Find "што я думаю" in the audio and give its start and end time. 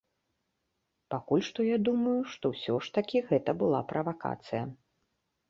1.49-2.15